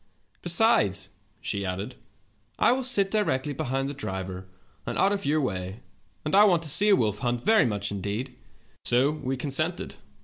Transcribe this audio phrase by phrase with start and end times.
[0.41, 1.09] 'Besides,'
[1.41, 1.93] she added,
[2.57, 4.47] 'I will sit directly behind the driver,
[4.83, 5.81] and out of your way,
[6.25, 8.33] and I want to see a wolf hunt very much indeed.'
[8.83, 9.97] "So we consented.